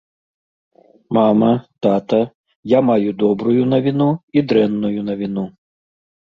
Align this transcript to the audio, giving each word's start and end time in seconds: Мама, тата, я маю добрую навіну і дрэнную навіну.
Мама, 1.17 1.49
тата, 1.87 2.19
я 2.77 2.83
маю 2.89 3.09
добрую 3.27 3.63
навіну 3.77 4.11
і 4.39 4.47
дрэнную 4.51 4.99
навіну. 5.15 5.49